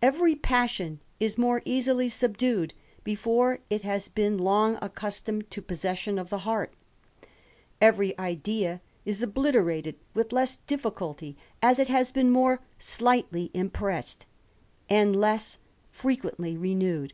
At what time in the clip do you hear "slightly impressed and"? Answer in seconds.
12.78-15.14